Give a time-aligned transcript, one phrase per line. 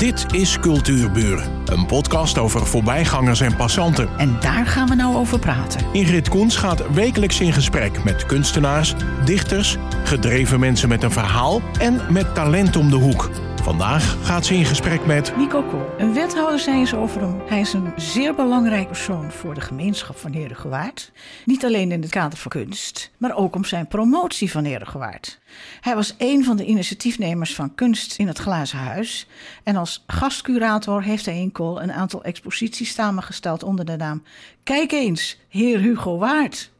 [0.00, 4.08] Dit is Cultuurburen, een podcast over voorbijgangers en passanten.
[4.18, 5.80] En daar gaan we nou over praten.
[5.92, 8.94] Ingrid Koens gaat wekelijks in gesprek met kunstenaars,
[9.24, 13.30] dichters, gedreven mensen met een verhaal en met talent om de hoek.
[13.70, 15.94] Vandaag gaat ze in gesprek met Nico Kool.
[15.98, 17.40] Een wethouder zei eens over hem.
[17.46, 21.12] Hij is een zeer belangrijk persoon voor de gemeenschap van Herengewaard.
[21.44, 25.40] Niet alleen in het kader van kunst, maar ook om zijn promotie van Herengewaard.
[25.80, 29.26] Hij was een van de initiatiefnemers van Kunst in het Glazen Huis.
[29.62, 34.22] En als gastcurator heeft hij in Kool een aantal exposities samengesteld onder de naam
[34.62, 36.70] Kijk eens, Heer Hugo Waard.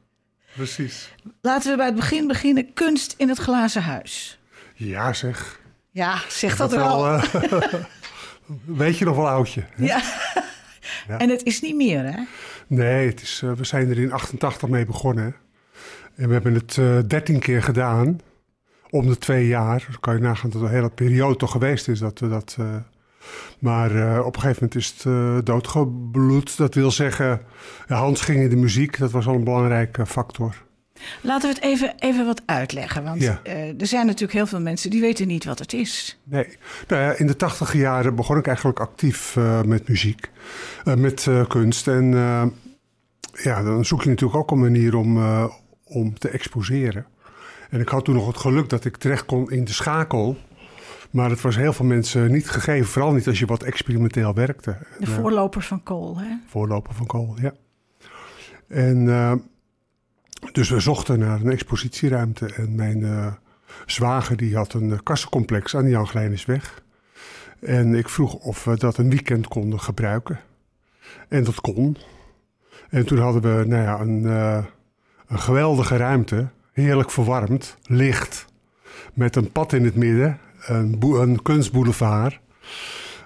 [0.54, 1.12] Precies.
[1.40, 2.72] Laten we bij het begin beginnen.
[2.72, 4.38] Kunst in het Glazen Huis.
[4.74, 5.59] Ja, zeg.
[5.92, 7.06] Ja, zeg dat, wel.
[7.06, 7.22] eh,
[8.64, 9.64] weet je nog wel oudje?
[9.70, 9.84] hè?
[9.84, 10.02] Ja.
[11.18, 12.20] En het is niet meer, hè?
[12.66, 15.34] Nee, het is, eh, we zijn er in 88 mee begonnen.
[16.14, 18.20] En we hebben het eh 13 keer gedaan.
[18.90, 19.84] Om de twee jaar.
[19.90, 21.98] Dan kan je nagaan dat de hele periode toch geweest is.
[21.98, 22.56] Dat we dat,
[23.58, 23.90] maar
[24.24, 26.56] op een gegeven moment is het doodgebloed.
[26.56, 27.40] Dat wil zeggen,
[27.86, 28.98] Hans ging in de muziek.
[28.98, 30.54] Dat was al een belangrijke factor.
[31.22, 33.04] Laten we het even, even wat uitleggen.
[33.04, 33.40] Want Ja.
[33.42, 36.20] eh, er zijn natuurlijk heel veel mensen die weten niet wat het is.
[36.24, 36.46] Nee,
[36.88, 40.30] nou ja, in de tachtige jaren begon ik eigenlijk actief eh, met muziek,
[40.84, 41.88] eh, met kunst.
[41.88, 42.12] En
[43.32, 45.22] ja, dan zoek je natuurlijk ook een manier om,
[45.84, 47.06] om te exposeren.
[47.70, 50.36] En ik had toen nog het geluk dat ik terecht kon in de schakel.
[51.10, 54.76] Maar het was heel veel mensen niet gegeven, vooral niet als je wat experimenteel werkte.
[54.98, 56.26] De voorlopers van Kool, hè?
[56.46, 57.52] voorloper van kool, ja.
[58.68, 59.08] En
[60.52, 62.46] dus we zochten naar een expositieruimte.
[62.46, 63.32] En mijn eh,
[63.86, 66.82] zwager die had een eh, kassencomplex aan de Jan Glijnisweg.
[67.60, 70.40] En ik vroeg of we dat een weekend konden gebruiken.
[71.28, 71.96] En dat kon.
[72.90, 74.64] En toen hadden we nou ja, een, eh,
[75.26, 76.48] een geweldige ruimte.
[76.72, 78.46] Heerlijk verwarmd, licht.
[79.14, 80.38] Met een pad in het midden.
[80.66, 82.40] Een, een kunstboulevard.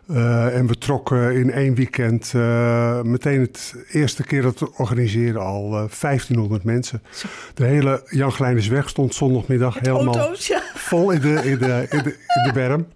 [0.09, 5.41] Eh, en we trokken in één weekend eh, meteen het eerste keer dat we organiseren
[5.43, 7.03] al eh, 1500 mensen.
[7.13, 7.27] Zo.
[7.55, 10.63] De hele Jan Glijnersweg stond zondagmiddag helemaal Auto's, ja.
[10.75, 12.87] vol in de, in de, in de, in de berm.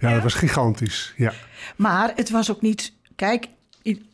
[0.00, 0.14] Ja, Ja.
[0.14, 1.12] dat was gigantisch.
[1.16, 1.32] Ja,
[1.76, 2.92] Maar het was ook niet...
[3.16, 3.46] Kijk,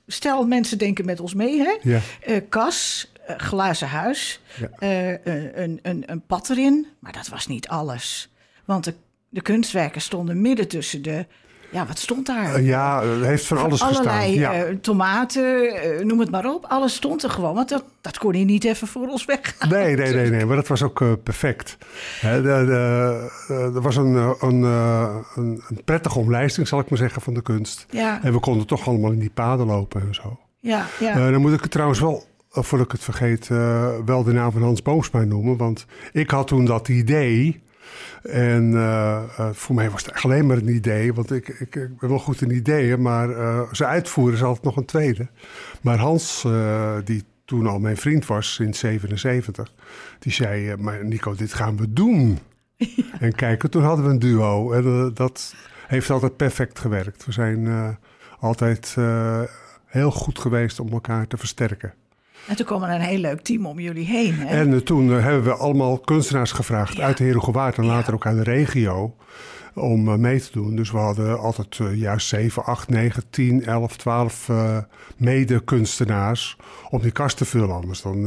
[0.07, 1.77] stel mensen denken met ons mee, hè?
[1.83, 2.01] ja.
[2.21, 4.69] Eh, kas, eh, glazen huis, Ja.
[4.79, 6.87] eh, een, een, een pad erin.
[6.99, 8.33] Maar dat was niet alles.
[8.65, 8.95] Want de,
[9.29, 11.27] de kunstwerken stonden midden tussen de...
[11.73, 12.55] Ja, wat stond daar?
[12.55, 14.57] Eh, ja, het heeft van alles Allerlei gestaan.
[14.57, 14.65] Ja.
[14.65, 16.65] eh, tomaten, eh, noem het maar op.
[16.69, 17.55] Alles stond er gewoon.
[17.55, 19.55] Want dat, dat kon hij niet even voor ons weg.
[19.69, 21.77] Nee, nee, nee, nee, maar dat was ook perfect.
[22.21, 27.87] Er was een, een, een, een prettige omlijsting, zal ik maar zeggen, van de kunst.
[27.91, 30.39] Ja, En we konden toch allemaal in die paden lopen en zo.
[30.61, 31.31] ja, ja.
[31.31, 33.49] Dan moet ik het trouwens wel, voordat ik het vergeet,
[34.05, 35.57] wel de naam van Hans Boomsma noemen.
[35.57, 37.63] Want ik had toen dat idee.
[38.23, 41.15] En eh, eh, voor mij was het echt alleen maar een idee.
[41.15, 44.65] Want ik, ik, ik ben wel goed in ideeën, maar eh zijn uitvoeren is altijd
[44.65, 45.29] nog een tweede.
[45.81, 46.47] Maar Hans,
[47.05, 49.73] die toen al mijn vriend was sinds 77,
[50.19, 52.39] die zei: Maar Nico, dit gaan we doen.
[53.21, 54.73] En kijk, toen hadden we een duo.
[54.73, 55.55] En dat
[55.87, 57.25] heeft altijd perfect gewerkt.
[57.25, 57.69] We zijn
[58.39, 58.97] altijd
[59.87, 61.95] heel goed geweest om elkaar te versterken.
[62.49, 64.35] En toen kwam er een heel leuk team om jullie heen.
[64.39, 64.47] Hè?
[64.57, 67.05] En eh, toen eh, hebben we allemaal kunstenaars gevraagd Ja.
[67.05, 67.89] uit de Herengewaard en Ja.
[67.91, 69.15] later ook uit de regio
[69.75, 70.77] om eh, mee te doen.
[70.77, 74.77] Dus we hadden altijd eh, juist 7, 8, 9, 10, 11, 12 eh
[75.17, 76.57] mede-kunstenaars
[76.91, 77.75] om die kast te vullen.
[77.75, 78.25] Anders dan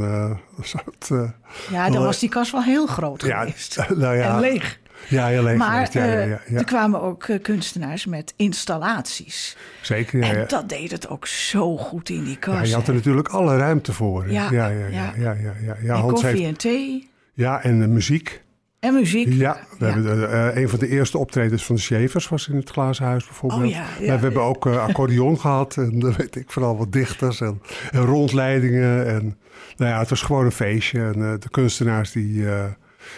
[0.60, 1.10] het...
[1.10, 1.30] eh,
[1.70, 3.76] ja, dan was die kast wel heel groot ja, geweest.
[3.96, 4.78] nou ja, En leeg.
[5.08, 5.92] Ja, heel leeg maar geweest.
[5.92, 6.58] Ja, ja, eh, ja, ja.
[6.58, 9.56] er kwamen ook eh, kunstenaars met installaties.
[9.82, 12.58] Zeker, ja, En dat deed het ook zo goed in die kast.
[12.58, 12.94] Ja, je had er hè.
[12.94, 14.30] natuurlijk alle ruimte voor.
[14.30, 15.12] Ja, ja, ja, ja.
[15.16, 15.36] ja.
[15.82, 18.42] ja, en koffie heeft, en thee ja, en de muziek.
[18.80, 19.32] en muziek.
[19.32, 19.92] Ja, we Ja.
[19.92, 23.24] hebben eh, een van de eerste optredens van de Shavers was in het Glazen Huis
[23.24, 23.62] bijvoorbeeld.
[23.62, 26.76] Oh ja, ja, maar we hebben ook eh, accordeon gehad en dan weet ik vooral
[26.76, 29.06] wat dichters en, en rondleidingen.
[29.06, 29.38] En,
[29.76, 32.44] nou ja, het was gewoon een feestje en de kunstenaars die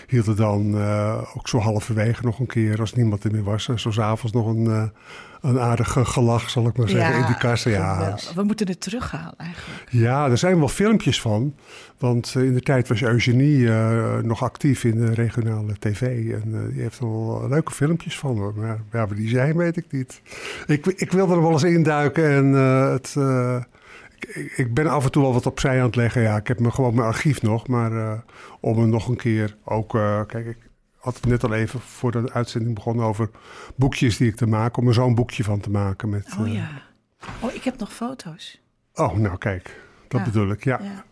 [0.07, 3.69] hielden dan eh, ook zo halverwege nog een keer als niemand er meer was.
[3.69, 4.83] En zo 's avonds nog een, eh,
[5.41, 7.71] een aardig eh, gelach, zal ik maar zeggen, in die kassen.
[7.71, 8.19] Ja.
[8.35, 9.87] We moeten het terughalen eigenlijk.
[9.91, 11.55] ja, er zijn wel filmpjes van.
[11.99, 13.69] Want eh, in de tijd was Eugenie
[14.23, 16.03] nog actief in de regionale tv.
[16.33, 18.37] En die heeft er wel leuke filmpjes van.
[18.37, 18.55] hoor.
[18.57, 20.21] Maar ja, waar die zijn, weet ik niet.
[20.67, 22.31] Ik, ik wilde er wel eens induiken.
[22.31, 22.47] En
[22.93, 23.17] het,
[24.57, 26.23] ik, ben af en toe wel wat opzij aan het leggen.
[26.23, 27.67] Ja, ik heb me gewoon mijn archief nog.
[27.69, 28.19] Maar eh,
[28.61, 29.95] om er nog een keer ook...
[29.95, 30.59] eh, kijk, ik
[30.97, 33.31] had het net al even voor de uitzending begonnen over
[33.77, 34.83] boekjes die ik te maken.
[34.83, 36.09] Om er zo'n boekje van te maken.
[36.09, 36.69] Met, Oh eh, ja.
[37.41, 38.61] Oh, ik heb nog foto's.
[38.95, 39.81] oh, nou kijk.
[40.09, 40.27] Dat Ja.
[40.27, 40.79] bedoel ik, ja.
[40.83, 41.05] Ja.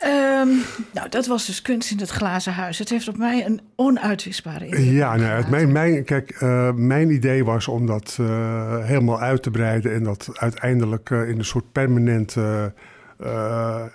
[0.00, 0.48] Ehm,
[0.92, 2.78] nou, dat was dus kunst in het glazen huis.
[2.78, 7.10] Het heeft op mij een onuitwisbare indruk Ja, nou, het, mijn, mijn, kijk, eh, mijn
[7.10, 11.44] idee was om dat eh, helemaal uit te breiden en dat uiteindelijk eh, in een
[11.44, 12.72] soort permanente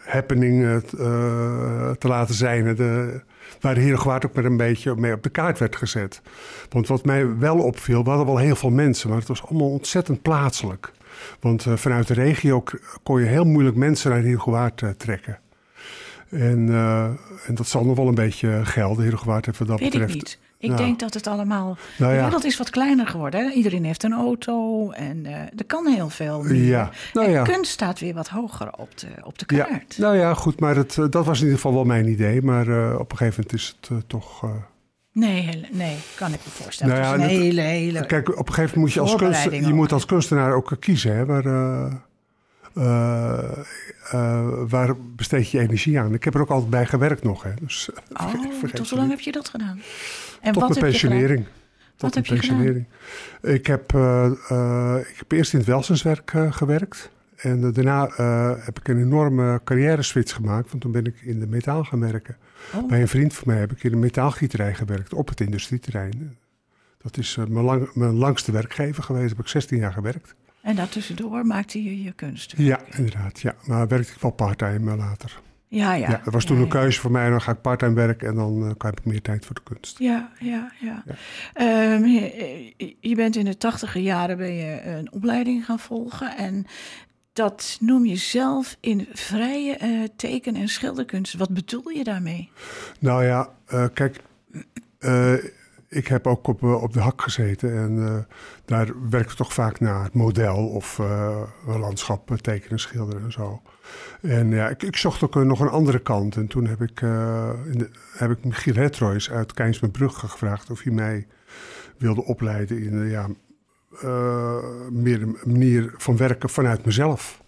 [0.05, 0.81] happening
[1.99, 2.75] te laten zijn.
[2.75, 3.21] De,
[3.61, 6.21] waar Herengewaard ook met een beetje mee op de kaart werd gezet.
[6.69, 9.69] Want wat mij wel opviel, we hadden wel heel veel mensen, maar het was allemaal
[9.69, 10.91] ontzettend plaatselijk.
[11.39, 12.63] Want vanuit de regio
[13.03, 15.39] kon je heel moeilijk mensen naar Herengewaard trekken.
[16.29, 17.03] En, uh,
[17.47, 20.13] en dat zal nog wel een beetje gelden, Herengewaard wat dat Weet betreft.
[20.13, 20.39] ik niet.
[20.57, 20.81] Ik Nou.
[20.83, 21.77] denk dat het allemaal...
[21.97, 22.23] Nou de ja.
[22.23, 23.45] wereld is wat kleiner geworden.
[23.45, 23.51] Hè?
[23.53, 26.63] Iedereen heeft een auto en eh, er kan heel veel meer.
[26.63, 27.43] Ja, nou en ja.
[27.43, 29.97] kunst staat weer wat hoger op de, op de Ja, kaart.
[29.97, 32.41] nou ja, goed, maar het, eh, dat was in ieder geval wel mijn idee.
[32.41, 34.43] Maar eh, op een gegeven moment is het eh, toch...
[34.43, 34.49] eh,
[35.11, 36.93] Nee, nee, kan ik me voorstellen.
[36.93, 38.05] Nou ja, het is een dat- hele, hele...
[38.05, 40.71] Kijk, op een gegeven moment moet je als, kunst, Voorbereiding je moet als kunstenaar ook
[40.71, 41.15] eh, kiezen.
[41.15, 41.43] Hè, waar,
[42.75, 43.51] eh,
[44.11, 46.13] eh, waar besteed je energie aan?
[46.13, 47.43] Ik heb er ook altijd bij gewerkt nog.
[47.43, 48.33] Hè, dus, oh,
[48.73, 49.79] tot hoe lang heb je dat gedaan?
[50.41, 51.45] En Tot wat mijn pensionering.
[51.97, 52.85] Wat Tot heb mijn je pensionering.
[53.41, 57.09] Ik heb, eh, ik heb eerst in het welzijnswerk gewerkt.
[57.35, 58.09] En daarna
[58.59, 60.69] heb ik een enorme carrière switch gemaakt.
[60.69, 62.37] Want toen ben ik in de metaal gaan werken.
[62.73, 62.87] Oh.
[62.87, 66.37] Bij een vriend van mij heb ik in een metaalgieterij gewerkt op het industrieterrein.
[67.01, 69.27] Dat is mijn, lang, mijn langste werkgever geweest.
[69.27, 70.35] Daar heb ik 16 jaar gewerkt.
[70.65, 72.53] En daartussendoor maakte je je kunst.
[72.57, 73.39] Ja, inderdaad.
[73.39, 73.55] Ja.
[73.65, 75.41] Maar werkte ik wel parttime eh, later.
[75.67, 76.09] Ja, ja.
[76.09, 77.29] Ja, dat was toen ja, een keuze voor mij.
[77.29, 79.99] Dan ga ik parttime werken en dan eh, heb ik meer tijd voor de kunst.
[79.99, 81.03] Ja, ja, ja.
[81.53, 86.37] Ehm, je, je bent in de tachtiger jaren ben je een opleiding gaan volgen.
[86.37, 86.65] En
[87.33, 91.33] dat noem je zelf in vrije eh, teken- en schilderkunst.
[91.33, 92.51] Wat bedoel je daarmee?
[92.99, 93.49] Nou ja,
[93.93, 94.21] kijk,
[95.95, 99.53] ik heb ook op, eh, op de hak gezeten en eh, daar werk ik toch
[99.53, 100.97] vaak naar model of
[101.67, 103.61] een landschap tekenen, schilderen en zo.
[104.21, 106.35] En ja, ik, ik zocht ook nog een andere kant.
[106.35, 110.93] En toen heb ik, in de, heb ik Michiel Hertroys uit Keinsmerbrugge gevraagd of hij
[110.93, 111.27] mij
[111.97, 113.27] wilde opleiden in ja,
[114.89, 117.43] meer een manier van werken vanuit mezelf.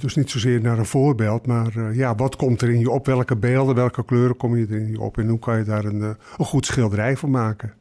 [0.00, 3.06] Dus niet zozeer naar een voorbeeld, maar eh, ja, wat komt er in je op?
[3.06, 5.18] Welke beelden, welke kleuren kom je er in je op?
[5.18, 6.08] En hoe kan je daar een, eh,
[6.38, 7.74] een goed schilderij van maken?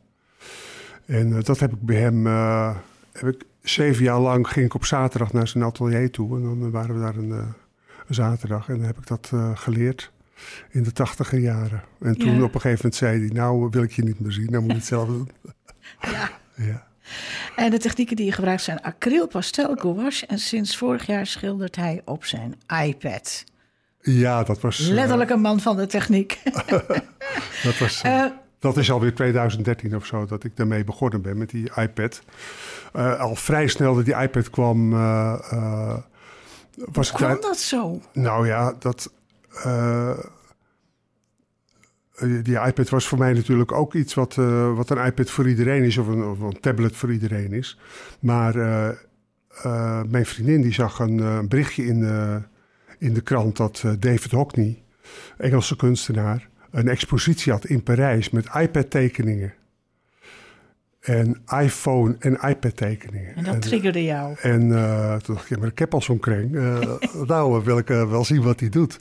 [1.05, 2.25] En eh, dat heb ik bij hem,
[3.11, 6.35] heb ik zeven jaar lang ging ik op zaterdag naar zijn atelier toe.
[6.37, 7.53] En dan waren we daar een, een
[8.07, 10.11] zaterdag en dan heb ik dat geleerd
[10.69, 11.83] in de tachtiger jaren.
[11.99, 12.43] En toen Ja.
[12.43, 14.71] op een gegeven moment zei hij, nou wil ik je niet meer zien, nou moet
[14.71, 15.29] je het zelf doen.
[16.01, 16.29] Ja.
[16.55, 16.87] Ja.
[17.55, 20.25] En de technieken die je gebruikt zijn acryl, pastel, gouache.
[20.25, 23.43] En sinds vorig jaar schildert hij op zijn iPad.
[24.01, 24.79] ja, dat was...
[24.79, 26.39] eh, Letterlijk een man van de techniek.
[27.63, 31.37] dat was eh, Eh, Dat is alweer 2013 of zo dat ik daarmee begonnen ben
[31.37, 32.21] met die iPad.
[33.19, 34.89] Al vrij snel dat die iPad kwam,
[36.75, 37.41] was ik kwam daar.
[37.41, 38.01] dat zo?
[38.13, 39.11] Nou ja, dat.
[42.21, 45.49] Eh, die iPad was voor mij natuurlijk ook iets wat, eh, wat een iPad voor
[45.49, 47.79] iedereen is, of een, of een tablet voor iedereen is.
[48.19, 52.03] Maar eh, mijn vriendin die zag een berichtje in,
[52.99, 54.83] in de krant dat David Hockney,
[55.37, 59.53] Engelse kunstenaar, een expositie had in Parijs met iPad-tekeningen.
[61.01, 63.35] En iPhone en iPad-tekeningen.
[63.35, 64.35] En dat triggerde jou.
[64.41, 66.55] En eh, toen dacht ik, ja, maar ik heb al zo'n kring.
[66.55, 66.79] Eh,
[67.27, 68.99] nou, wil ik eh, wel zien wat hij doet.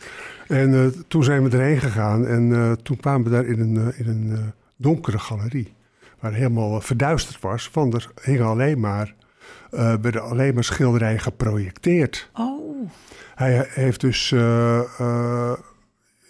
[0.48, 2.26] En toen zijn we erheen gegaan.
[2.26, 5.72] En toen kwamen we daar in een, in een donkere galerie.
[6.20, 7.70] Waar helemaal verduisterd was.
[7.72, 9.14] Want er hingen alleen maar,
[9.70, 12.30] eh, werden alleen maar schilderijen geprojecteerd.
[12.34, 12.90] Oh,
[13.34, 14.34] Hij heeft dus...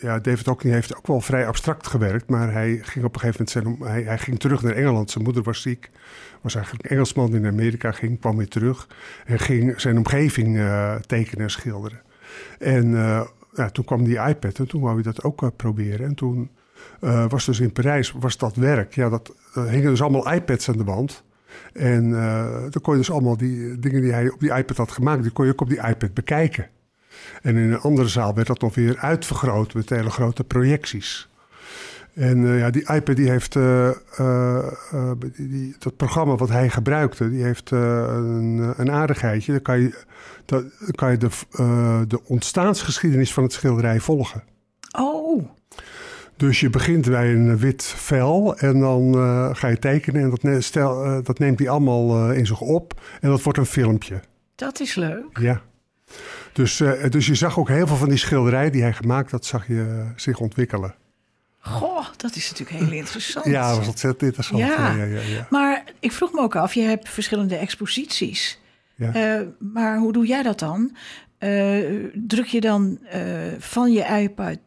[0.00, 2.28] ja, David Hockney heeft ook wel vrij abstract gewerkt.
[2.28, 3.78] Maar hij ging op een gegeven moment...
[3.80, 5.10] Zijn, hij, hij ging terug naar Engeland.
[5.10, 5.90] Zijn moeder was ziek.
[6.40, 8.20] Was eigenlijk een Engelsman die naar Amerika ging.
[8.20, 8.88] Kwam weer terug.
[9.24, 12.00] En ging zijn omgeving eh, tekenen en schilderen.
[12.58, 14.58] En eh, ja, toen kwam die iPad.
[14.58, 16.06] En toen wou hij dat ook eh, proberen.
[16.06, 16.50] En toen
[17.28, 18.94] was dus in Parijs was dat werk.
[18.94, 21.24] Ja, dat, er hingen dus allemaal iPads aan de wand.
[21.72, 22.10] En
[22.70, 25.22] dan kon je dus allemaal die dingen die hij op die iPad had gemaakt...
[25.22, 26.68] die kon je ook op die iPad bekijken.
[27.42, 31.28] En in een andere zaal werd dat nog weer uitvergroot met hele grote projecties.
[32.14, 34.64] En eh, ja, die iPad die heeft, eh, eh,
[35.18, 39.52] die, die- dat programma wat hij gebruikte, die heeft een, een aardigheidje.
[39.52, 39.94] Dan kan je,
[40.44, 41.28] dat, kan je de,
[42.08, 44.42] de ontstaansgeschiedenis van het schilderij volgen.
[44.98, 45.48] oh.
[46.36, 49.14] Dus je begint bij een wit vel en dan
[49.56, 50.22] ga je tekenen.
[50.22, 53.00] En dat, ne- stel, dat neemt hij allemaal in zich op.
[53.20, 54.20] En dat wordt een filmpje.
[54.54, 55.38] Dat is leuk.
[55.40, 55.60] Ja.
[56.52, 59.44] Dus, eh, dus je zag ook heel veel van die schilderijen die hij gemaakt had,
[59.44, 60.94] zag je eh, zich ontwikkelen.
[61.58, 63.46] Goh, dat is natuurlijk heel interessant.
[63.46, 64.58] Ja, dat was ontzettend interessant.
[64.58, 64.66] Ja.
[64.68, 65.46] Ja, ja, ja, ja.
[65.50, 68.58] Maar ik vroeg me ook af, je hebt verschillende exposities.
[68.94, 69.12] Ja.
[69.14, 70.96] Eh, maar hoe doe jij dat dan?
[72.14, 72.98] druk je dan
[73.58, 74.58] van je iPad,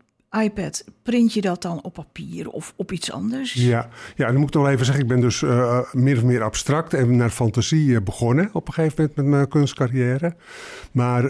[0.42, 3.54] iPad, print je dat dan op papier of op iets anders?
[3.54, 6.44] Ja, ja dan moet ik nog even zeggen, ik ben dus uh, meer of meer
[6.44, 10.36] abstract en naar fantasie begonnen op een gegeven moment met mijn kunstcarrière.
[10.92, 11.24] Maar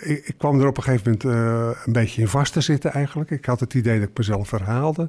[0.00, 3.30] ik, ik, kwam er op een gegeven moment een beetje in vast te zitten eigenlijk.
[3.30, 5.08] Ik had het idee dat ik mezelf verhaalde.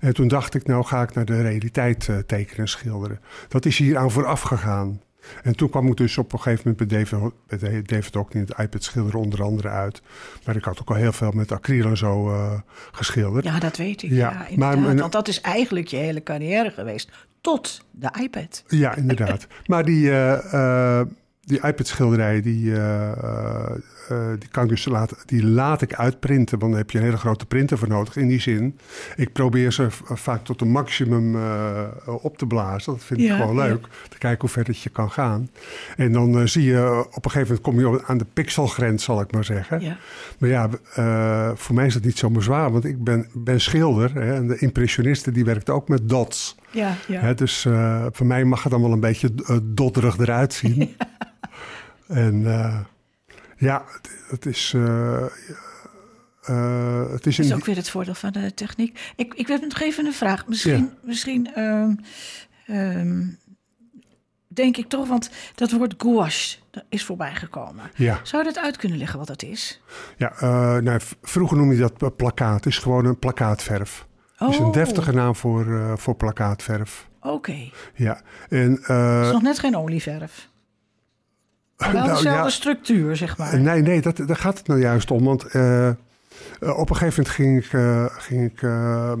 [0.00, 3.20] En toen dacht ik, nou ga ik naar de realiteit tekenen en schilderen.
[3.48, 5.00] Dat is hier aan vooraf gegaan.
[5.42, 8.58] En toen kwam ik dus op een gegeven moment bij David, bij David in het
[8.58, 10.02] iPad schilderen onder andere uit.
[10.44, 12.52] Maar ik had ook al heel veel met acryl en zo uh,
[12.92, 13.44] geschilderd.
[13.44, 14.10] Ja, dat weet ik.
[14.10, 17.10] Ja, ja maar, want dat is eigenlijk je hele carrière geweest.
[17.40, 18.64] Tot de iPad.
[18.66, 19.46] Ja, inderdaad.
[19.66, 21.00] maar die, uh, uh,
[21.40, 22.72] die iPad-schilderij, die,
[24.12, 26.58] uh, die, kan ik dus laten, die laat ik uitprinten.
[26.58, 28.16] Want dan heb je een hele grote printer voor nodig.
[28.16, 28.78] In die zin,
[29.16, 31.88] ik probeer ze vaak tot een maximum uh,
[32.22, 32.92] op te blazen.
[32.92, 33.86] Dat vind ik gewoon leuk.
[34.08, 35.50] Te kijken hoe ver dat je kan gaan.
[35.96, 39.20] En dan uh, zie je op een gegeven moment kom je aan de pixelgrens, zal
[39.20, 39.80] ik maar zeggen.
[39.80, 39.96] Ja.
[40.38, 40.68] Maar ja,
[41.56, 42.72] voor mij is dat niet zo zwaar.
[42.72, 44.14] Want ik ben, ben schilder.
[44.14, 46.56] Hè, en de impressionisten die werkt ook met dots.
[46.70, 47.20] Ja, ja.
[47.20, 47.66] Hè, dus
[48.10, 49.30] voor mij mag het dan wel een beetje
[49.62, 50.88] dotterig eruit zien.
[52.06, 52.44] En
[53.62, 53.84] ja,
[54.28, 54.72] het, is.
[54.76, 55.24] Uh,
[56.50, 59.12] uh, het is, dat is ook weer het voordeel van de techniek.
[59.16, 60.46] Ik, ik heb nog even een vraag.
[60.46, 61.48] Misschien, misschien
[62.66, 63.26] uh,
[64.48, 67.90] denk ik toch, want dat woord gouache is voorbijgekomen.
[67.94, 68.20] Ja.
[68.22, 69.80] Zou dat uit kunnen leggen wat dat is?
[70.16, 72.56] Ja, uh, nou, vroeger noemde je dat plakkaat.
[72.56, 74.06] Het is gewoon een plakkaatverf.
[74.38, 74.48] Oh.
[74.48, 74.72] Is een oh.
[74.72, 77.08] deftige naam voor, uh, voor plakkaatverf.
[77.20, 77.70] Oké.
[77.94, 78.20] Ja.
[78.48, 80.50] En, het is nog net geen olieverf.
[81.76, 83.60] Wel nou, dezelfde structuur, zeg maar.
[83.60, 85.24] Nee, nee, dat, daar gaat het nou juist om.
[85.24, 85.90] Want uh,
[86.58, 89.12] op een gegeven moment ging ik, uh, ging ik uh,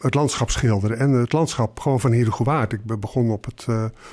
[0.00, 0.98] het landschap schilderen.
[0.98, 2.72] En het landschap gewoon van Heerdegowaard.
[2.72, 3.66] Ik begon op het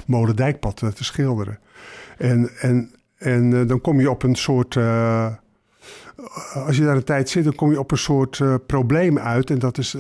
[0.06, 1.60] Molendijkpad te schilderen.
[2.18, 4.76] En, en, en dan kom je op een soort...
[6.54, 9.50] als je daar een tijd zit, dan kom je op een soort probleem uit.
[9.50, 9.96] En dat is...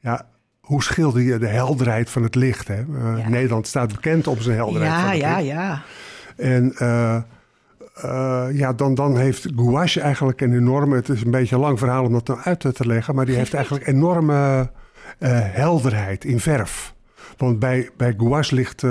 [0.00, 0.26] ja,
[0.70, 2.68] hoe schilder je de helderheid van het licht?
[2.68, 2.82] Hè?
[2.82, 4.92] Uh, Nederland staat bekend om zijn helderheid.
[4.92, 5.46] Ja, van het ja, licht.
[5.46, 5.82] ja.
[6.36, 7.16] En uh,
[8.04, 10.96] uh, ja, dan, dan heeft gouache eigenlijk een enorme...
[10.96, 13.14] Het is een beetje een lang verhaal om dat nou uit te leggen...
[13.14, 14.70] maar die heeft eigenlijk enorme
[15.18, 16.94] helderheid in verf.
[17.36, 18.82] Want bij, bij gouache ligt,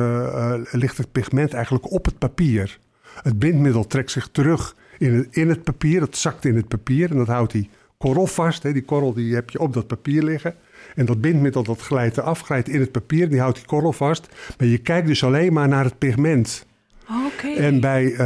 [0.72, 2.80] ligt het pigment eigenlijk op het papier.
[3.24, 6.02] Het bindmiddel trekt zich terug in het, in het papier.
[6.02, 8.64] Het zakt in het papier en dat houdt die korrel vast.
[8.64, 8.74] Hè?
[8.74, 10.56] Die korrel die heb je op dat papier liggen.
[11.00, 14.28] En dat bindmiddel dat glijdt eraf, glijdt in het papier, die houdt die korrel vast.
[14.58, 16.66] Maar je kijkt dus alleen maar naar het pigment.
[17.28, 17.56] Okay.
[17.56, 18.18] En bij, uh,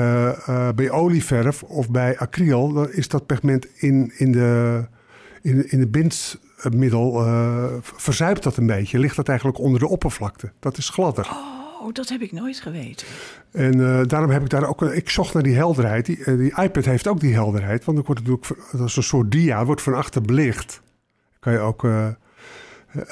[0.50, 4.84] uh, bij olieverf of bij acryl, dan is dat pigment in, in de,
[5.42, 9.00] in, in de bindmiddel, uh, verzuipt dat een beetje.
[9.00, 10.52] Ligt dat eigenlijk onder de oppervlakte.
[10.60, 11.30] Dat is gladder.
[11.30, 13.08] Oh, dat heb ik nooit geweten.
[13.52, 14.82] En daarom heb ik daar ook.
[14.82, 16.06] Ik zocht naar die helderheid.
[16.06, 17.86] Die, die iPad heeft ook die helderheid.
[17.86, 18.72] Want dan wordt het natuurlijk.
[18.72, 20.82] Dat is een soort dia, wordt van achter belicht.
[21.40, 21.88] Kan je ook.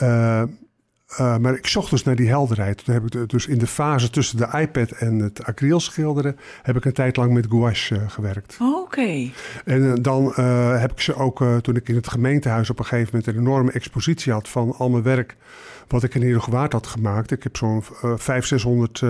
[0.02, 0.44] Uh,
[1.20, 2.86] uh, maar ik zocht dus naar die helderheid.
[2.86, 6.38] Toen heb ik dus in de fase tussen de iPad en het acryl schilderen...
[6.62, 8.58] heb ik een tijd lang met gouache uh, gewerkt.
[8.60, 9.30] Oké.
[9.66, 10.34] En dan
[10.80, 13.36] heb ik ze ook, toen ik in het gemeentehuis op een gegeven moment...
[13.36, 15.36] een enorme expositie had van al mijn werk...
[15.88, 17.32] wat ik in Heerdegewaard had gemaakt.
[17.32, 19.04] Ik heb zo'n 500, 600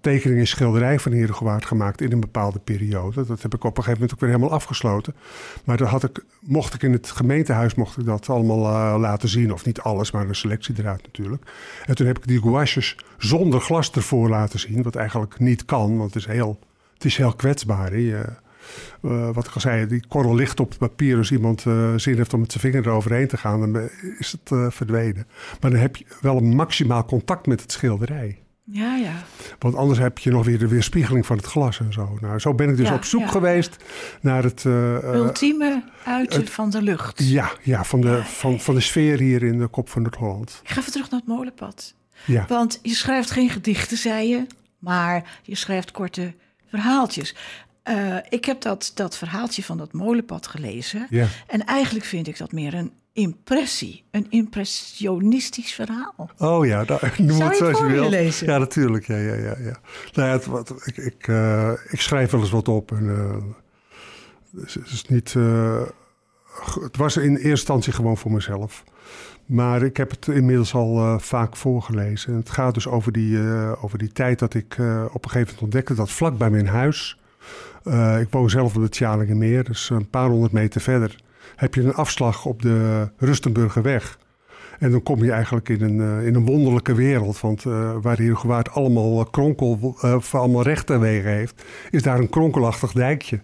[0.00, 3.26] tekeningen en schilderij van Herengewaard gemaakt in een bepaalde periode.
[3.26, 5.14] Dat heb ik op een gegeven moment ook weer helemaal afgesloten.
[5.64, 9.28] Maar dan had ik, mocht ik in het gemeentehuis mocht ik dat allemaal uh, laten
[9.28, 9.52] zien.
[9.52, 11.50] Of niet alles, maar een selectie eruit natuurlijk.
[11.86, 14.82] En toen heb ik die gouaches zonder glas ervoor laten zien.
[14.82, 16.58] Wat eigenlijk niet kan, want het is heel,
[16.94, 17.92] het is heel kwetsbaar.
[17.92, 18.20] Uh,
[19.32, 21.16] wat ik al zei, die korrel ligt op papier.
[21.16, 24.50] Als iemand uh, zin heeft om met zijn vinger eroverheen te gaan, dan is het
[24.50, 25.26] uh, verdwenen.
[25.60, 28.38] Maar dan heb je wel een maximaal contact met het schilderij.
[28.70, 29.12] Ja, ja.
[29.58, 32.18] Want anders heb je nog weer de weerspiegeling van het glas en zo.
[32.20, 33.76] Nou, zo ben ik dus op zoek geweest
[34.20, 34.64] naar het...
[34.64, 37.28] Uh, Ultieme uiten van de lucht.
[37.28, 40.60] Ja, ja, van, de, van, van de sfeer hier in de kop van het Holland.
[40.62, 41.94] Ik ga even terug naar het molenpad.
[42.24, 42.44] Ja.
[42.48, 44.46] Want je schrijft geen gedichten, zei je,
[44.78, 46.34] maar je schrijft korte
[46.70, 47.34] verhaaltjes.
[47.88, 51.06] Uh, ik heb dat, dat verhaaltje van dat molenpad gelezen.
[51.10, 51.26] Ja.
[51.46, 54.04] En eigenlijk vind ik dat meer een impressie.
[54.10, 56.30] Een impressionistisch verhaal.
[56.38, 58.08] Oh ja, daar, noem Zou het zoals je wil.
[58.08, 58.46] Lezen?
[58.46, 59.06] Ja, natuurlijk.
[59.06, 59.80] Ja, ja, ja, ja.
[60.12, 62.92] Nou ja, het, wat, ik, ik, uh, ik, schrijf wel eens wat op.
[62.92, 65.32] En, uh, het, is niet,
[66.80, 68.84] het was in eerste instantie gewoon voor mezelf.
[69.46, 72.32] Maar ik heb het inmiddels al vaak voorgelezen.
[72.32, 73.38] En het gaat dus over die,
[73.80, 74.72] over die tijd dat ik
[75.12, 77.18] op een gegeven moment ontdekte dat vlak bij mijn huis.
[78.20, 81.16] Ik woon zelf op het Tjalingenmeer, dus een paar honderd meter verder
[81.56, 84.18] heb je een afslag op de Rustenburgerweg.
[84.78, 87.40] En dan kom je eigenlijk in een, eh, in een wonderlijke wereld.
[87.40, 92.28] Want uh, waar hier gewaard allemaal kronkel, uh, allemaal rechte wegen heeft, is daar een
[92.28, 93.40] kronkelachtig dijkje.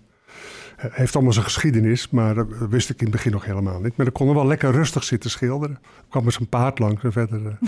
[0.77, 3.97] heeft allemaal zijn geschiedenis, maar dat wist ik in het begin nog helemaal niet.
[3.97, 5.79] Maar dan kon er wel lekker rustig zitten schilderen.
[5.83, 7.41] Er kwam er zijn paard langs en verder.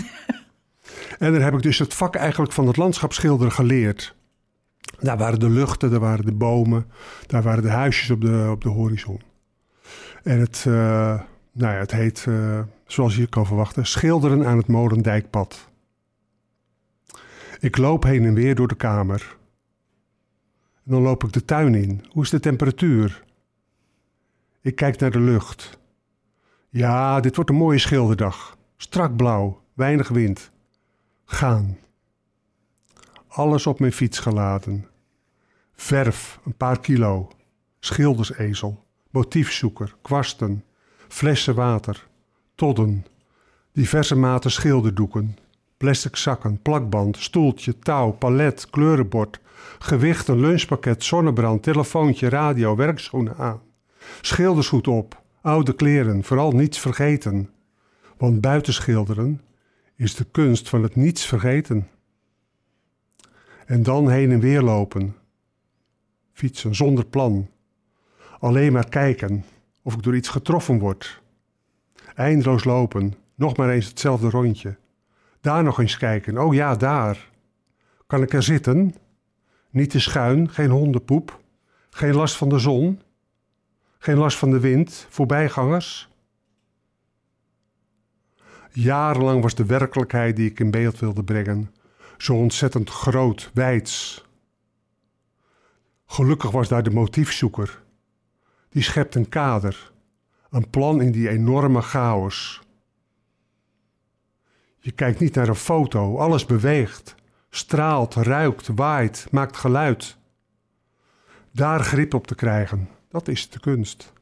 [1.19, 4.15] en dan heb ik dus het vak eigenlijk van het landschapsschilderen geleerd.
[4.99, 6.85] Daar waren de luchten, daar waren de bomen,
[7.25, 9.21] daar waren de huisjes op de, op de horizon.
[10.23, 10.73] En het, uh,
[11.51, 15.69] nou ja, het heet, uh, zoals je kan verwachten, Schilderen aan het Molendijkpad.
[17.59, 19.37] Ik loop heen en weer door de kamer.
[20.85, 22.05] En dan loop ik de tuin in.
[22.09, 23.23] Hoe is de temperatuur?
[24.61, 25.79] Ik kijk naar de lucht.
[26.69, 28.57] Ja, dit wordt een mooie schilderdag.
[28.77, 30.51] Strak blauw, weinig wind.
[31.25, 31.77] Gaan
[33.37, 34.85] alles op mijn fiets geladen.
[35.75, 37.31] Verf, een paar kilo,
[37.79, 40.63] schildersezel, motiefzoeker, kwasten,
[41.07, 42.07] flessen water,
[42.55, 43.05] todden,
[43.71, 45.37] diverse maten schilderdoeken,
[45.77, 49.39] plastic zakken, plakband, stoeltje, touw, palet, kleurenbord,
[49.79, 53.61] gewicht, lunchpakket, zonnebrand, telefoontje, radio, werkschoenen aan.
[54.21, 57.49] Schildershoed op, oude kleren, vooral niets vergeten.
[58.17, 59.41] Want buiten schilderen
[59.95, 61.87] is de kunst van het niets vergeten.
[63.67, 65.15] En dan heen en weer lopen.
[66.31, 67.49] Fietsen zonder plan.
[68.39, 69.43] Alleen maar kijken
[69.81, 71.21] of ik door iets getroffen word.
[72.15, 74.77] Eindeloos lopen, nog maar eens hetzelfde rondje.
[75.41, 77.29] Daar nog eens kijken, oh ja, daar.
[78.05, 78.95] Kan ik er zitten?
[79.69, 81.39] Niet te schuin, geen hondenpoep.
[81.89, 83.01] Geen last van de zon.
[83.97, 86.09] Geen last van de wind, voorbijgangers.
[88.71, 91.71] Jarenlang was de werkelijkheid die ik in beeld wilde brengen
[92.17, 94.25] zo ontzettend groot, wijds.
[96.05, 97.83] Gelukkig was daar de motiefzoeker.
[98.69, 99.91] Die schept een kader,
[100.49, 102.61] een plan in die enorme chaos.
[104.79, 107.15] Je kijkt niet naar een foto, alles beweegt,
[107.49, 110.17] straalt, ruikt, waait, maakt geluid.
[111.51, 114.13] Daar grip op te krijgen, dat is de kunst.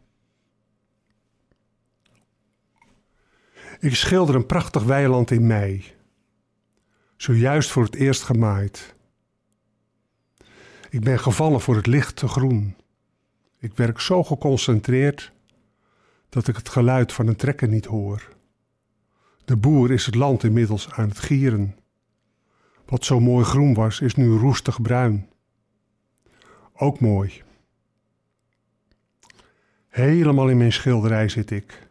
[3.80, 5.95] Ik schilder een prachtig weiland in mei
[7.26, 8.96] zojuist voor het eerst gemaaid.
[10.90, 12.76] Ik ben gevallen voor het lichte groen.
[13.60, 15.32] Ik werk zo geconcentreerd
[16.30, 18.36] dat ik het geluid van een trekker niet hoor.
[19.46, 21.76] De boer is het land inmiddels aan het gieren.
[22.86, 25.30] Wat zo mooi groen was, is nu roestig bruin.
[26.74, 27.44] Ook mooi.
[29.88, 31.88] Helemaal in mijn schilderij zit ik.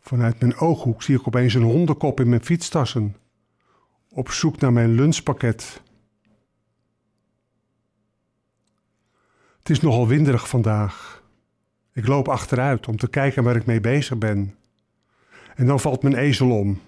[0.00, 3.16] Vanuit mijn ooghoek zie ik opeens een hondenkop in mijn fietstassen
[4.12, 5.82] op zoek naar mijn lunchpakket.
[9.58, 11.22] Het is nogal winderig vandaag.
[11.92, 14.54] Ik loop achteruit om te kijken waar ik mee bezig ben.
[15.54, 16.80] En dan valt mijn ezel om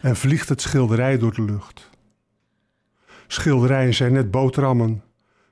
[0.00, 1.90] en vliegt het schilderij door de lucht.
[3.26, 5.02] Schilderijen zijn net boterhammen.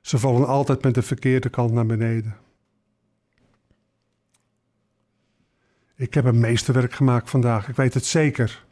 [0.01, 2.37] Ze vallen altijd met de verkeerde kant naar beneden.
[5.97, 8.64] Ik heb een meesterwerk gemaakt vandaag, ik weet het zeker.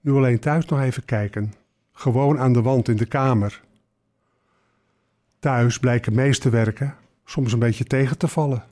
[0.00, 1.54] Nu alleen thuis nog even kijken.
[1.92, 3.62] Gewoon aan de wand in de kamer.
[5.38, 8.64] Thuis blijken meesterwerken soms een beetje tegen te vallen.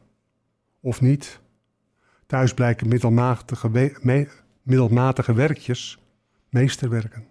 [0.80, 1.40] Of niet.
[2.26, 3.68] Thuis blijken middelmatige,
[4.00, 4.28] me
[4.62, 5.98] middelmatige werkjes
[6.48, 7.26] meesterwerken.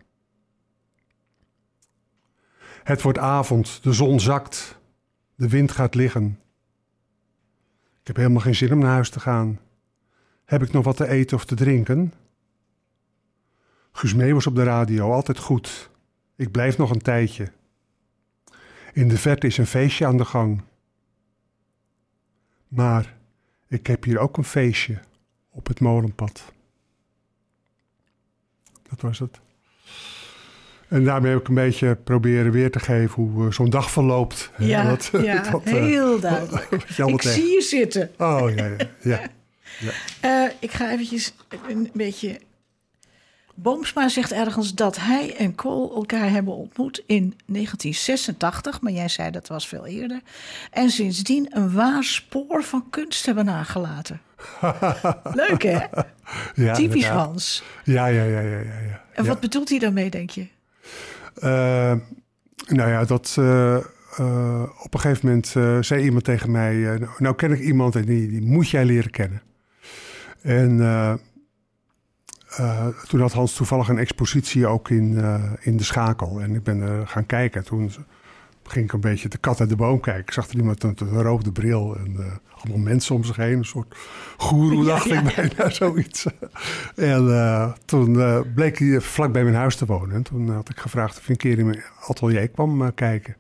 [2.84, 4.80] Het wordt avond, de zon zakt,
[5.36, 6.40] de wind gaat liggen.
[8.00, 9.60] Ik heb helemaal geen zin om naar huis te gaan.
[10.46, 12.14] Heb ik nog wat te eten of te drinken?
[13.96, 15.90] Guus was op de radio, altijd goed.
[16.36, 17.52] Ik blijf nog een tijdje.
[18.94, 20.62] In de verte is een feestje aan de gang.
[22.68, 23.14] Maar
[23.68, 25.00] ik heb hier ook een feestje
[25.52, 26.44] op het molenpad.
[28.90, 29.40] Dat was het.
[30.88, 34.52] En daarmee heb ik een beetje proberen weer te geven hoe uh, zo'n dag verloopt.
[34.58, 36.72] Ja, ja uh, heel duidelijk.
[36.72, 38.12] ik zie je zitten.
[38.18, 38.76] Oh, ja, ja.
[39.02, 39.22] ja.
[40.22, 40.46] ja.
[40.46, 41.34] Uh, ik ga eventjes
[41.68, 42.40] een beetje
[43.58, 49.32] Boomsma zegt ergens dat hij en Kool elkaar hebben ontmoet in 1986, maar jij zei
[49.32, 50.22] dat was veel eerder.
[50.72, 54.22] En sindsdien een waar spoor van kunst hebben nagelaten.
[55.34, 55.80] Leuk hè?
[56.54, 57.64] Ja, Typisch Hans.
[57.84, 60.48] Ja, ja, ja, ja, ja, En wat bedoelt hij daarmee, denk je?
[61.38, 61.94] Uh,
[62.68, 63.78] nou ja, dat uh,
[64.20, 68.06] uh, op een gegeven moment zei iemand tegen mij: nou, nou ken ik iemand en
[68.06, 69.42] die, die moet jij leren kennen.
[70.42, 70.80] En
[72.60, 76.42] uh, toen had Hans toevallig een expositie ook in, uh, in de Schakel.
[76.42, 77.64] En ik ben er gaan kijken.
[77.64, 77.92] Toen
[78.64, 80.24] ging ik een beetje de kat uit de boom kijken.
[80.24, 83.58] Ik zag er iemand met een rode bril en allemaal mensen om zich heen.
[83.58, 83.96] Een soort
[84.38, 86.26] goeroe, dacht ik bijna, zoiets.
[86.96, 88.14] en toen
[88.56, 90.16] bleek hij vlak bij mijn huis te wonen.
[90.16, 93.36] En toen had ik gevraagd of hij een keer in mijn atelier kwam kijken.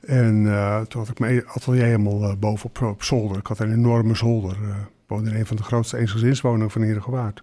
[0.00, 0.42] En
[0.88, 3.38] toen had ik mijn atelier helemaal boven op, op, zolder.
[3.38, 4.52] Ik had een enorme zolder.
[4.52, 7.42] Ik woonde in een van de grootste eensgezinswoningen van Herengewaard.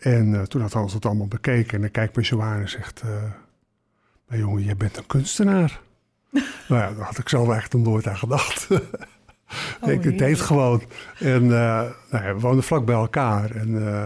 [0.00, 1.74] En toen had Hans het allemaal bekeken.
[1.74, 3.02] En dan kijkt me zo aan en zegt...
[4.30, 5.80] Maar jongen, jij bent een kunstenaar.
[6.68, 8.68] nou ja, daar had ik zelf echt nog nooit aan gedacht.
[9.80, 10.82] oh, ik deed gewoon.
[11.18, 11.50] En uh,
[12.10, 13.50] nou ja, we woonden vlak bij elkaar.
[13.50, 14.02] En uh,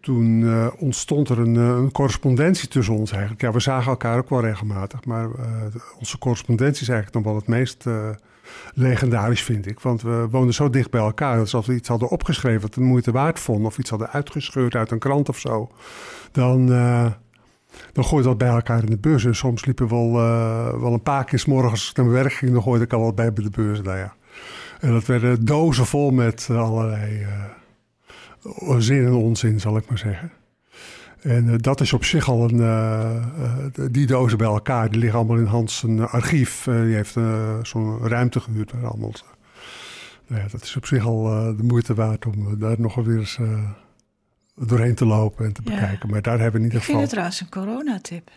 [0.00, 3.40] toen uh, ontstond er een, een, correspondentie tussen ons eigenlijk.
[3.40, 5.04] Ja, we zagen elkaar ook wel regelmatig.
[5.04, 5.28] Maar
[5.98, 7.84] onze correspondentie is eigenlijk nog wel het meest
[8.74, 9.80] legendarisch, vind ik.
[9.80, 11.36] Want we woonden zo dicht bij elkaar.
[11.36, 13.66] Dat als we iets hadden opgeschreven wat de moeite waard vonden...
[13.66, 15.70] of iets hadden uitgescheurd uit een krant of zo...
[16.32, 16.68] dan
[17.92, 19.24] dan gooide dat bij elkaar in de bus.
[19.24, 22.32] En soms liepen we wel, uh, wel een paar keer s morgens naar mijn werk
[22.32, 23.82] ging, dan gooide ik al wat bij bij de bus.
[23.82, 24.14] Nou ja.
[24.80, 27.26] En dat werden dozen vol met allerlei
[28.68, 30.32] uh, zin en onzin, zal ik maar zeggen.
[31.22, 33.72] En uh, dat is op zich al een.
[33.90, 36.62] die dozen bij elkaar, die liggen allemaal in Hans een archief.
[36.64, 37.16] die heeft
[37.62, 39.12] zo'n ruimte gehuurd waar allemaal.
[40.26, 41.22] nou ja, dat is op zich al
[41.56, 43.38] de moeite waard om daar nog weer eens
[44.54, 46.10] doorheen te lopen en te bekijken.
[46.10, 47.00] Maar daar hebben we in ieder geval...
[47.00, 48.30] Ik vind het trouwens een coronatip.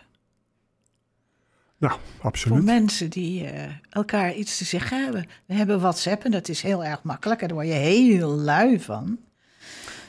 [1.83, 2.57] Nou, absoluut.
[2.57, 5.25] Voor mensen die uh, elkaar iets te zeggen hebben.
[5.45, 7.41] We hebben WhatsApp en dat is heel erg makkelijk.
[7.41, 9.17] En daar word je heel lui van.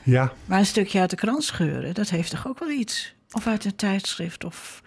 [0.04, 0.32] Ja.
[0.44, 3.14] Maar een stukje uit de krant scheuren, dat heeft toch ook wel iets?
[3.32, 4.82] Of uit een tijdschrift of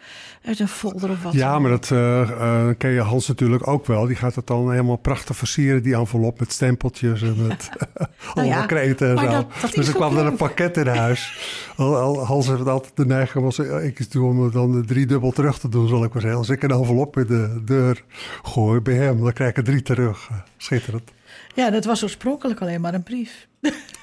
[0.46, 1.34] uit een folder of wat.
[1.34, 4.06] Ja, maar dat uh, ken je Hans natuurlijk ook wel.
[4.06, 7.70] Die gaat het dan helemaal prachtig versieren, die envelop met stempeltjes en met
[8.36, 9.26] nou ja, kreten en zo.
[9.26, 11.38] Dat, dat dus er kwam er een pakket in huis.
[11.76, 15.88] Hans heeft altijd de neiging was ik doe om dan drie dubbel terug te doen,
[15.88, 16.40] zal ik maar zeggen.
[16.40, 18.04] Als ik een envelop in de deur
[18.44, 20.30] gooi bij hem, dan krijg ik er drie terug.
[20.58, 21.12] Schitterend.
[21.56, 23.48] Ja, dat was oorspronkelijk alleen maar een brief.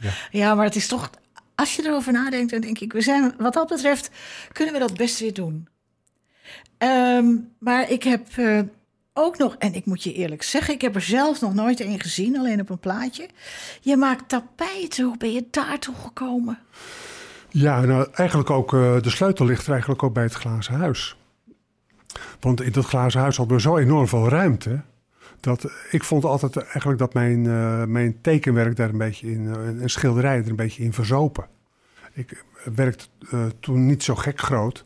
[0.00, 0.10] Ja.
[0.30, 1.10] ja, maar het is toch
[1.60, 4.10] als je erover nadenkt, dan denk ik, we zijn, wat dat betreft,
[4.52, 5.68] kunnen we dat best weer doen.
[6.78, 7.26] Ehm,
[7.58, 8.60] maar ik heb uh,
[9.12, 12.00] ook nog, en ik moet je eerlijk zeggen, ik heb er zelf nog nooit een
[12.00, 13.28] gezien, alleen op een plaatje.
[13.80, 15.04] Je maakt tapijten.
[15.04, 16.58] Hoe ben je daartoe gekomen?
[17.48, 21.16] Ja, nou eigenlijk ook, uh, de sleutel ligt er eigenlijk ook bij het glazen huis.
[22.40, 24.80] Want in dat glazen huis hadden we zo enorm veel ruimte.
[25.40, 29.82] Dat, ik vond altijd eigenlijk dat mijn, uh, mijn tekenwerk daar een beetje in, uh,
[29.82, 31.46] en schilderij er een beetje in verzopen.
[32.12, 34.84] Ik werkte uh, toen niet zo gek groot.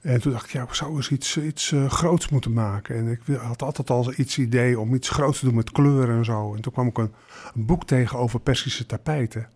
[0.00, 2.96] En toen dacht ik, ja, we zouden eens iets, iets groots moeten maken.
[2.96, 6.24] En ik had altijd al iets idee om iets groots te doen met kleuren en
[6.24, 6.54] zo.
[6.54, 7.12] En toen kwam ik een,
[7.54, 9.48] een boek tegen over Persische tapijten.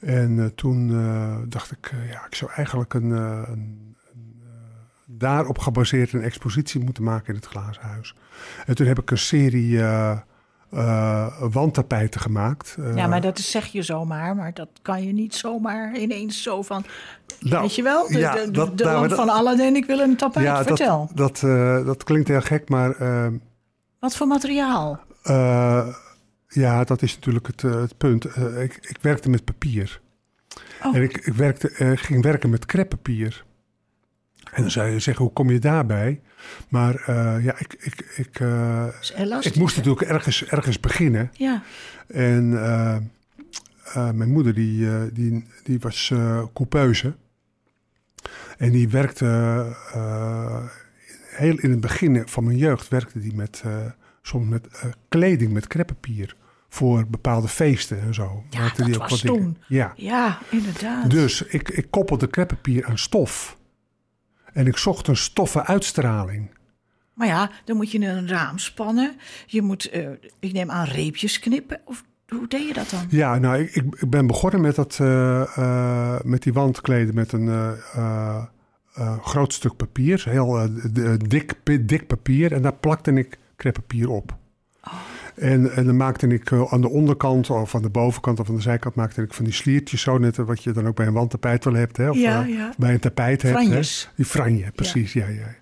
[0.00, 0.88] En toen
[1.48, 3.96] dacht ik, ja, ik zou eigenlijk een, een
[5.10, 8.14] daarop gebaseerd een expositie moeten maken in het glazen huis.
[8.66, 10.18] En toen heb ik een serie uh,
[10.74, 12.76] uh, wandtapijten gemaakt.
[12.78, 16.62] Uh, ja, maar dat zeg je zomaar, maar dat kan je niet zomaar ineens zo
[16.62, 16.84] van.
[17.40, 20.16] Nou, weet je wel, de, ja, de, dat, de nou, van Aladdin, ik wil een
[20.16, 21.10] tapijt, ja, vertel.
[21.14, 22.96] Dat, dat, dat klinkt heel gek, maar...
[23.98, 25.00] Wat voor materiaal?
[26.48, 28.24] ja, dat is natuurlijk het, het punt.
[28.36, 30.00] ik, ik werkte met papier.
[30.84, 30.96] Oh.
[30.96, 33.46] En ik, ik werkte, ging werken met kreppapier.
[34.52, 36.20] En dan zou je zeggen, hoe kom je daarbij?
[36.68, 38.86] Maar uh, ja, ik, ik, ik, uh,
[39.40, 41.30] ik moest natuurlijk ergens, ergens beginnen.
[41.32, 41.62] Ja.
[42.06, 42.96] En uh,
[43.92, 46.12] mijn moeder die, die, die was
[46.54, 47.14] coupeuse.
[48.58, 49.26] En die werkte
[51.30, 53.62] heel in het begin van mijn jeugd werkte die met
[54.22, 54.68] soms met
[55.08, 56.36] kleding met kreppapier
[56.68, 58.44] voor bepaalde feesten en zo.
[58.50, 59.56] Ja, dat die was toen.
[59.68, 59.92] Ja.
[59.96, 61.10] ja, inderdaad.
[61.10, 63.57] Dus ik, ik koppelde kreppapier aan stof.
[64.52, 66.50] En ik zocht een stoffen uitstraling.
[67.14, 69.16] Maar ja, dan moet je een raam spannen.
[69.46, 70.08] Je moet, uh,
[70.38, 71.80] ik neem aan, reepjes knippen.
[71.84, 73.06] Of hoe deed je dat dan?
[73.08, 75.08] Ja, nou, ik, ik ben begonnen met, dat, uh,
[75.58, 77.76] uh, met die wandkleden met een
[79.22, 80.24] groot stuk papier.
[80.28, 80.68] Heel
[81.26, 81.54] dik,
[81.88, 82.52] dik papier.
[82.52, 84.36] En daar plakte ik kreppapier op.
[84.82, 84.92] Oh.
[85.40, 88.60] En, en dan maakte ik aan de onderkant of aan de bovenkant of aan de
[88.60, 91.64] zijkant maakte ik van die sliertjes zo net wat je dan ook bij een wandtapijt
[91.64, 91.96] wel hebt.
[91.96, 92.10] Hè?
[92.10, 92.72] Of ja, ja.
[92.78, 93.68] bij een tapijt hebt.
[93.68, 93.80] Hè?
[94.14, 95.12] Die franje, precies.
[95.12, 95.34] Ja, ja.
[95.34, 95.56] ja.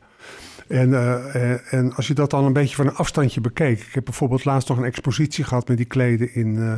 [0.68, 3.80] En, uh, en als je dat dan een beetje van een afstandje bekeek.
[3.80, 6.72] Ik heb bijvoorbeeld laatst nog een expositie gehad met die kleden in, uh,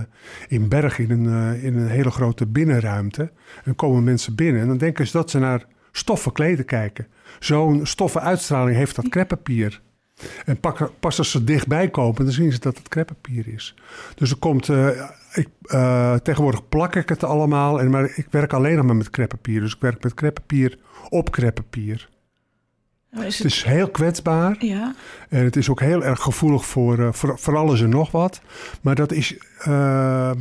[0.49, 3.23] in Berg, in een, uh, in een hele grote binnenruimte.
[3.23, 7.07] En dan komen mensen binnen en dan denken ze dat ze naar stoffen kleden kijken.
[7.39, 9.81] Zo'n stoffen uitstraling heeft dat kreppapier.
[10.45, 13.75] En pak, pas als ze dichtbij komen, dan zien ze dat het kreppapier is.
[14.15, 14.69] Dus er komt,
[15.33, 15.49] ik,
[16.23, 19.61] tegenwoordig plak ik het allemaal, en, maar ik werk alleen nog maar met kreppapier.
[19.61, 20.79] Dus ik werk met kreppapier
[21.09, 22.09] op kreppapier.
[23.11, 24.57] Nou, Is Het is heel kwetsbaar.
[24.59, 24.95] Ja,
[25.29, 28.41] En het is ook heel erg gevoelig voor, eh, voor, voor alles en nog wat.
[28.81, 29.69] Maar, dat is, eh,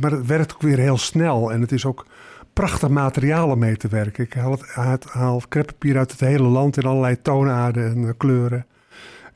[0.00, 1.52] maar het werkt ook weer heel snel.
[1.52, 2.06] En het is ook
[2.52, 4.24] prachtig materiaal om mee te werken.
[4.24, 8.12] Ik haal, het, haal, haal kreppapier uit het hele land in allerlei toonaarden en eh,
[8.16, 8.66] kleuren.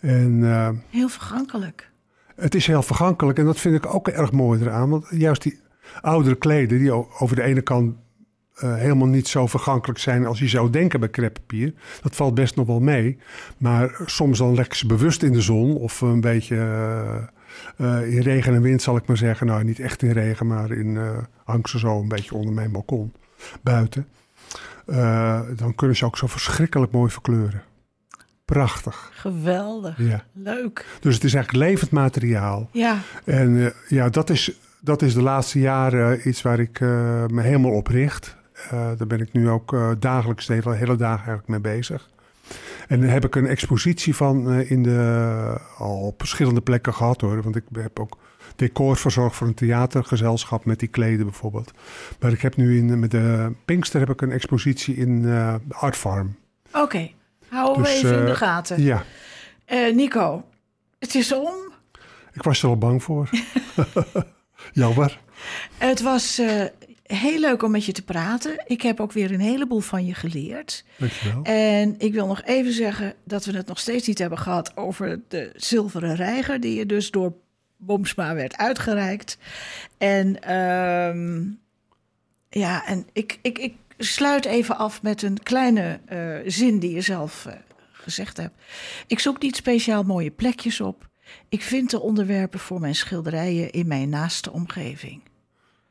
[0.03, 1.91] En eh, heel vergankelijk.
[2.37, 3.39] het is heel vergankelijk.
[3.39, 4.89] En dat vind ik ook erg mooi eraan.
[4.89, 5.61] Want juist die
[6.01, 7.95] oudere kleden, die over de ene kant
[8.55, 11.75] eh, helemaal niet zo vergankelijk zijn als je zou denken bij kreppapier.
[12.03, 13.19] Dat valt best nog wel mee.
[13.59, 16.57] Maar soms dan leg ik ze bewust in de zon of een beetje
[17.77, 19.47] eh, in regen en wind zal ik maar zeggen.
[19.47, 20.99] Nou, niet echt in regen, maar in
[21.45, 23.13] hang ze zo een beetje onder mijn balkon
[23.63, 24.07] buiten.
[25.57, 27.63] Dan kunnen ze ook zo verschrikkelijk mooi verkleuren.
[28.53, 29.95] Prachtig, Geweldig.
[29.99, 30.25] ja.
[30.33, 30.87] Leuk.
[31.01, 32.69] Dus het is eigenlijk levend materiaal.
[32.73, 36.89] Ja, En eh, ja, dat is, dat is de laatste jaren iets waar ik eh,
[37.27, 38.37] me helemaal op richt.
[38.71, 42.11] Eh, daar ben ik nu ook eh, dagelijks, de hele, hele dag eigenlijk mee bezig.
[42.89, 47.21] En daar heb ik een expositie van eh, in de, al op verschillende plekken gehad
[47.21, 47.43] hoor.
[47.43, 48.19] Want ik heb ook
[48.57, 51.73] decor verzorgd voor een theatergezelschap met die kleden bijvoorbeeld.
[52.21, 55.75] Maar ik heb nu in, met de Pinkster heb ik een expositie in eh, de
[55.75, 56.37] Art Farm.
[56.73, 57.11] oké.
[57.53, 58.83] Houden we Dus, even in de eh, gaten.
[58.83, 59.05] Ja,
[59.65, 60.45] Eh, Nico,
[60.99, 61.55] het is om.
[62.33, 63.31] ik was er al bang voor.
[64.73, 65.21] Jammer.
[65.79, 66.65] Het was eh,
[67.03, 68.63] heel leuk om met je te praten.
[68.67, 70.85] Ik heb ook weer een heleboel van je geleerd.
[70.97, 71.43] Dankjewel.
[71.43, 75.21] En ik wil nog even zeggen dat we het nog steeds niet hebben gehad over
[75.29, 77.33] de zilveren reiger, die je dus door
[77.77, 79.39] Bomsma werd uitgereikt.
[79.99, 81.43] En ehm,
[82.49, 87.01] ja, en ik, ik, ik sluit even af met een kleine eh, zin die je
[87.01, 87.55] zelf eh,
[87.93, 88.55] gezegd hebt.
[89.07, 91.11] Ik zoek niet speciaal mooie plekjes op.
[91.49, 95.23] Ik vind de onderwerpen voor mijn schilderijen in mijn naaste omgeving.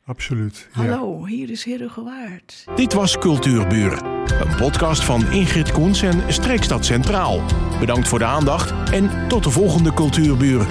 [0.06, 0.70] Absoluut.
[0.74, 0.82] ja.
[0.82, 2.64] Hallo, hier is Herengewaard.
[2.76, 7.42] Dit was Cultuurburen, een podcast van Ingrid Koens en Streekstad Centraal.
[7.80, 10.68] Bedankt voor de aandacht en tot de volgende Cultuurburen.